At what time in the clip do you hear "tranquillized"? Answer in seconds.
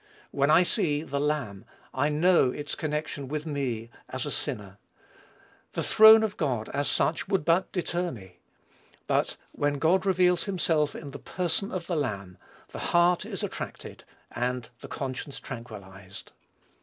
15.39-16.31